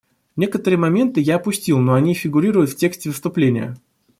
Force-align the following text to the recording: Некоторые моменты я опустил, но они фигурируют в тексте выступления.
Некоторые 0.35 0.79
моменты 0.79 1.21
я 1.21 1.35
опустил, 1.35 1.77
но 1.77 1.93
они 1.93 2.15
фигурируют 2.15 2.71
в 2.71 2.75
тексте 2.75 3.09
выступления. 3.09 3.77